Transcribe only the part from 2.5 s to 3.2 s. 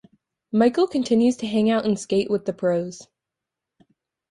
pros.